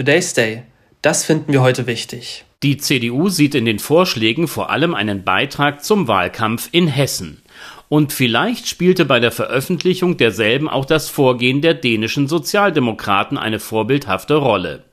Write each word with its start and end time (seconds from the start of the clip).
Today's 0.00 0.32
Day. 0.32 0.62
Das 1.02 1.26
finden 1.26 1.52
wir 1.52 1.60
heute 1.60 1.86
wichtig. 1.86 2.46
Die 2.62 2.78
CDU 2.78 3.28
sieht 3.28 3.54
in 3.54 3.66
den 3.66 3.78
Vorschlägen 3.78 4.48
vor 4.48 4.70
allem 4.70 4.94
einen 4.94 5.24
Beitrag 5.24 5.84
zum 5.84 6.08
Wahlkampf 6.08 6.70
in 6.72 6.88
Hessen. 6.88 7.42
Und 7.90 8.14
vielleicht 8.14 8.66
spielte 8.66 9.04
bei 9.04 9.20
der 9.20 9.30
Veröffentlichung 9.30 10.16
derselben 10.16 10.70
auch 10.70 10.86
das 10.86 11.10
Vorgehen 11.10 11.60
der 11.60 11.74
dänischen 11.74 12.28
Sozialdemokraten 12.28 13.36
eine 13.36 13.60
vorbildhafte 13.60 14.36
Rolle. 14.36 14.84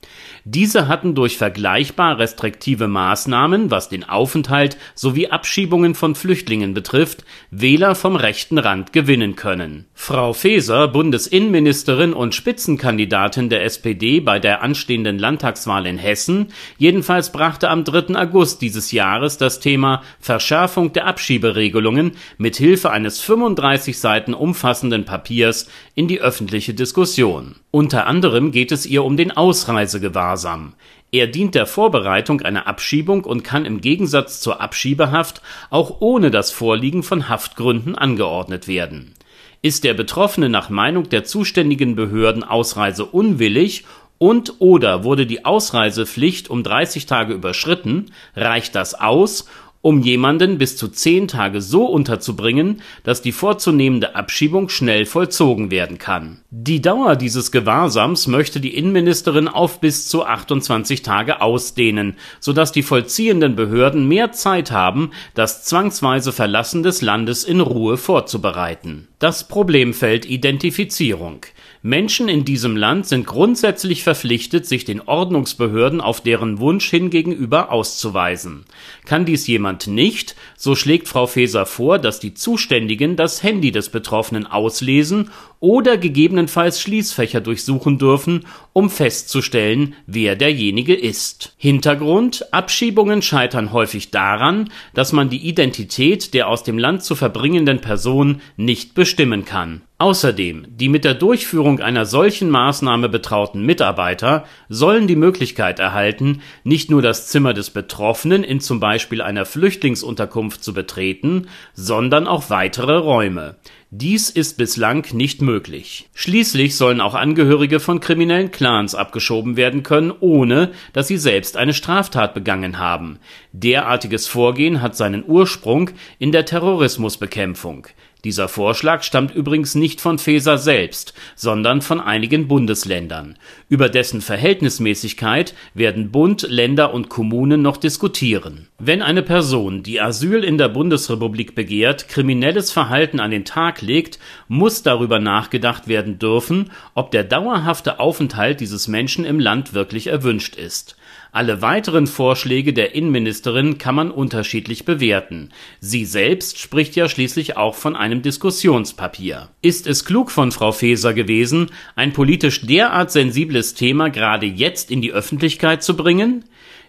Diese 0.49 0.87
hatten 0.87 1.13
durch 1.13 1.35
vergleichbar 1.35 2.19
restriktive 2.19 2.87
Maßnahmen, 2.87 3.69
was 3.69 3.90
den 3.90 4.08
Aufenthalt 4.08 4.78
sowie 4.96 5.28
Abschiebungen 5.28 5.94
von 5.94 6.15
Flüchtlingen 6.15 6.73
betrifft, 6.73 7.26
Wähler 7.51 7.96
vom 7.96 8.15
rechten 8.15 8.58
Rand 8.58 8.94
gewinnen 8.94 9.36
können. 9.36 9.87
Frau 9.94 10.31
Faeser, 10.31 10.87
Bundesinnenministerin 10.87 12.13
und 12.13 12.33
Spitzenkandidatin 12.33 13.49
der 13.49 13.65
SPD 13.65 14.22
bei 14.22 14.40
der 14.40 14.62
anstehenden 14.62 15.19
Landtagswahl 15.19 15.86
in 15.86 15.97
Hessen, 15.97 16.48
jedenfalls 16.77 17.34
brachte 17.34 17.70
am 17.70 17.84
3. 17.84 18.16
August 18.16 18.62
dieses 18.62 18.94
Jahres 18.94 19.38
das 19.38 19.59
Thema 19.59 20.02
Verschärfung 20.22 20.94
der 20.94 21.08
Abschieberegelungen 21.08 22.14
mit 22.38 22.55
Hilfe 22.55 22.91
eines 22.91 23.20
35 23.20 24.00
Seiten 24.00 24.34
umfassenden 24.34 25.04
Papiers 25.04 25.68
in 25.94 26.08
die 26.08 26.22
öffentliche 26.22 26.73
Diskussion. 26.73 27.55
Unter 27.77 28.08
anderem 28.08 28.52
geht 28.52 28.72
es 28.72 28.88
ihr 28.88 29.04
um 29.04 29.17
den 29.17 29.30
Ausreisegewahrsam. 29.30 30.73
Er 31.12 31.27
dient 31.27 31.54
der 31.54 31.68
Vorbereitung 31.68 32.41
einer 32.41 32.66
Abschiebung 32.66 33.23
und 33.23 33.44
kann 33.44 33.66
im 33.66 33.81
Gegensatz 33.81 34.41
zur 34.41 34.62
Abschiebehaft 34.62 35.44
auch 35.70 35.98
ohne 35.99 36.32
das 36.32 36.49
Vorliegen 36.49 37.04
von 37.04 37.30
Haftgründen 37.30 37.95
angeordnet 37.95 38.68
werden. 38.68 39.13
Ist 39.62 39.84
der 39.84 39.94
Betroffene 39.94 40.49
nach 40.49 40.71
Meinung 40.71 41.08
der 41.09 41.23
zuständigen 41.23 41.95
Behörden 41.95 42.44
ausreiseunwillig 42.44 43.85
und 44.18 44.55
oder 44.57 45.04
wurde 45.04 45.27
die 45.27 45.46
Ausreisepflicht 45.46 46.49
um 46.49 46.63
30 46.63 47.05
Tage 47.05 47.35
überschritten, 47.35 48.07
reicht 48.35 48.73
das 48.73 48.96
aus 48.96 49.48
um 49.88 50.02
jemanden 50.02 50.57
bis 50.57 50.76
zu 50.76 50.90
zehn 50.90 51.30
Tage 51.30 51.62
so 51.62 51.85
unterzubringen, 51.85 52.82
dass 53.05 53.21
die 53.21 53.32
vorzunehmende 53.32 54.16
Abschiebung 54.16 54.68
schnell 54.68 55.05
vollzogen 55.05 55.71
werden 55.71 55.98
kann. 55.98 56.41
Die 56.49 56.82
Dauer 56.82 57.16
dieses 57.16 57.54
Gewahrsams 57.54 58.27
möchte 58.27 58.60
die 58.60 58.76
Innenministerin 58.76 59.48
auf 59.48 59.80
bis 59.80 60.10
zu 60.10 60.26
28 60.26 61.04
Tage 61.04 61.40
ausdehnen, 61.40 62.18
sodass 62.41 62.74
die 62.74 62.84
vollziehenden 62.84 63.55
Behörden 63.55 64.09
mehr 64.09 64.33
Zeit 64.33 64.71
haben, 64.71 65.11
das 65.35 65.63
zwangsweise 65.63 66.33
Verlassen 66.33 66.83
des 66.83 67.02
Landes 67.02 67.45
in 67.45 67.61
Ruhe 67.61 67.95
vorzubereiten. 67.95 69.08
Das 69.19 69.47
Problemfeld 69.47 70.25
Identifizierung. 70.25 71.45
Menschen 71.81 72.28
in 72.28 72.44
diesem 72.44 72.75
Land 72.75 73.06
sind 73.06 73.28
grundsätzlich 73.28 74.03
verpflichtet, 74.03 74.66
sich 74.66 74.83
den 74.83 75.02
Ordnungsbehörden 75.02 76.02
auf 76.02 76.22
deren 76.22 76.59
Wunsch 76.59 76.89
hin 76.89 77.09
gegenüber 77.09 77.72
auszuweisen. 77.72 78.66
Kann 79.06 79.25
dies 79.25 79.47
jemand 79.47 79.88
nicht, 79.88 80.36
so 80.58 80.75
schlägt 80.75 81.08
Frau 81.08 81.28
Faeser 81.28 81.66
vor, 81.66 82.00
dass 82.00 82.20
die 82.20 82.33
Zuständigen 82.33 83.16
das 83.16 83.44
Handy 83.44 83.72
des 83.72 83.89
Betroffenen 83.89 84.48
auslesen 84.48 85.30
oder 85.59 85.97
gegebenenfalls 85.97 86.81
Schließfächer 86.81 87.41
durchsuchen 87.41 87.97
dürfen, 87.97 88.45
um 88.73 88.89
festzustellen, 88.89 89.95
wer 90.05 90.36
derjenige 90.36 90.94
ist. 90.94 91.53
Hintergrund 91.58 92.53
Abschiebungen 92.53 93.22
scheitern 93.22 93.72
häufig 93.72 94.11
daran, 94.11 94.69
dass 94.94 95.14
man 95.14 95.30
die 95.30 95.47
Identität 95.47 96.33
der 96.33 96.47
aus 96.47 96.64
dem 96.64 96.77
Land 96.77 97.03
zu 97.03 97.16
verbringenden 97.16 97.81
Person 97.81 98.41
nicht 98.55 98.94
bestimmen 98.94 99.45
kann. 99.45 99.81
Außerdem, 99.99 100.67
die 100.69 100.89
mit 100.89 101.03
der 101.05 101.16
Durchführung 101.16 101.80
einer 101.80 102.05
solchen 102.05 102.52
Maßnahme 102.52 103.09
betrauten 103.09 103.64
Mitarbeiter 103.64 104.45
sollen 104.69 105.08
die 105.08 105.16
Möglichkeit 105.16 105.80
erhalten, 105.80 106.42
nicht 106.64 106.92
nur 106.92 107.02
das 107.02 107.27
Zimmer 107.27 107.55
des 107.55 107.71
Betroffenen 107.71 108.44
in 108.44 108.59
zum 108.59 108.80
Beispiel 108.80 109.23
einer 109.23 109.45
Flüchtlingsunterkunft 109.45 110.64
zu 110.64 110.75
betreten, 110.75 111.47
sondern 111.73 112.27
auch 112.27 112.52
weitere 112.52 112.98
Räume. 112.98 113.55
Dies 113.89 114.30
ist 114.30 114.58
bislang 114.58 115.05
nicht 115.14 115.42
möglich. 115.42 116.09
Schließlich 116.14 116.75
sollen 116.75 116.99
auch 116.99 117.14
Angehörige 117.14 117.80
von 117.80 118.02
kriminellen 118.02 118.52
Clans 118.52 118.95
abgeschoben 118.95 119.55
werden 119.55 119.81
können, 119.81 120.11
ohne 120.20 120.73
dass 120.92 121.08
sie 121.08 121.15
selbst 121.15 121.55
eine 121.55 121.73
Straftat 121.73 122.33
begangen 122.33 122.80
haben. 122.80 123.17
Derartiges 123.53 124.27
Vorgehen 124.27 124.81
hat 124.81 124.98
seinen 124.98 125.23
Ursprung 125.25 125.92
in 126.20 126.33
der 126.33 126.43
Terrorismusbekämpfung. 126.43 127.87
Dieser 128.28 128.50
Vorschlag 128.50 129.04
stammt 129.04 129.34
übrigens 129.34 129.74
nicht 129.74 130.02
von 130.02 130.20
Faeser 130.20 130.58
selbst, 130.58 131.14
sondern 131.38 131.82
von 131.82 132.02
einigen 132.02 132.50
Bundesländern. 132.50 133.38
Über 133.70 133.88
dessen 133.88 134.20
Verhältnismäßigkeit 134.20 135.54
werden 135.74 136.12
Bund, 136.12 136.42
Länder 136.42 136.94
und 136.94 137.08
Kommunen 137.08 137.62
noch 137.62 137.78
diskutieren. 137.78 138.68
Wenn 138.80 139.02
eine 139.02 139.24
Person, 139.24 139.82
die 139.82 140.02
Asyl 140.02 140.44
in 140.44 140.58
der 140.58 140.68
Bundesrepublik 140.68 141.56
begehrt, 141.56 142.10
kriminelles 142.10 142.70
Verhalten 142.70 143.22
an 143.22 143.32
den 143.32 143.46
Tag 143.46 143.82
legt, 143.82 144.20
muss 144.50 144.84
darüber 144.84 145.20
nachgedacht 145.20 145.88
werden 145.88 146.20
dürfen, 146.20 146.72
ob 146.96 147.12
der 147.12 147.24
dauerhafte 147.24 148.02
Aufenthalt 148.02 148.60
dieses 148.60 148.90
Menschen 148.90 149.24
im 149.24 149.40
Land 149.40 149.74
wirklich 149.74 150.08
erwünscht 150.08 150.58
ist. 150.58 150.97
Alle 151.38 151.62
weiteren 151.62 152.08
Vorschläge 152.08 152.74
der 152.74 152.96
Innenministerin 152.96 153.78
kann 153.78 153.94
man 153.94 154.09
unterschiedlich 154.09 154.86
bewerten. 154.86 155.50
Sie 155.80 156.03
selbst 156.03 156.58
spricht 156.58 156.96
ja 156.96 157.08
schließlich 157.08 157.58
auch 157.58 157.75
von 157.75 157.96
einem 157.96 158.24
Diskussionspapier. 158.24 159.50
Ist 159.62 159.86
es 159.86 160.03
klug 160.03 160.31
von 160.31 160.52
Frau 160.52 160.72
Faeser 160.72 161.14
gewesen, 161.14 161.70
ein 161.96 162.12
politisch 162.12 162.66
derart 162.66 163.12
sensibles 163.12 163.75
Thema 163.75 164.09
gerade 164.09 164.48
jetzt 164.48 164.90
in 164.90 165.03
die 165.03 165.12
Öffentlichkeit 165.12 165.84
zu 165.84 165.96
bringen? 165.96 166.44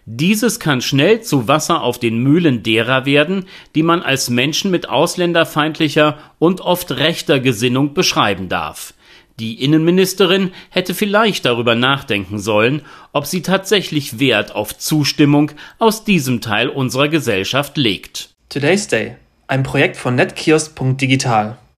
Dieses 0.07 0.59
kann 0.59 0.81
schnell 0.81 1.21
zu 1.21 1.47
Wasser 1.47 1.83
auf 1.83 1.99
den 1.99 2.17
Mühlen 2.17 2.63
derer 2.63 3.05
werden, 3.05 3.45
die 3.75 3.83
man 3.83 4.01
als 4.01 4.31
Menschen 4.31 4.71
mit 4.71 4.89
ausländerfeindlicher 4.89 6.17
und 6.39 6.61
oft 6.61 6.89
rechter 6.89 7.39
Gesinnung 7.39 7.93
beschreiben 7.93 8.49
darf. 8.49 8.95
Die 9.39 9.63
Innenministerin 9.63 10.51
hätte 10.69 10.93
vielleicht 10.93 11.45
darüber 11.45 11.73
nachdenken 11.73 12.39
sollen, 12.39 12.81
ob 13.13 13.25
sie 13.25 13.41
tatsächlich 13.41 14.19
Wert 14.19 14.53
auf 14.53 14.77
Zustimmung 14.77 15.51
aus 15.77 16.03
diesem 16.03 16.41
Teil 16.41 16.67
unserer 16.67 17.07
Gesellschaft 17.07 17.77
legt. 17.77 18.31
Today's 18.49 18.87
Day. 18.87 19.15
Ein 19.47 19.63
Projekt 19.63 19.95
von 19.95 20.15
netkiosk.digital. 20.15 21.57